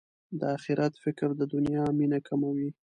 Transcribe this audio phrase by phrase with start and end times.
[0.39, 2.69] د اخرت فکر د دنیا مینه کموي.